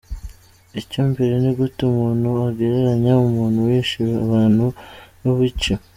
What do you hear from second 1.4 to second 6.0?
ni gute umuntu agereranya umuntu wishe abantu n’uwiciwe.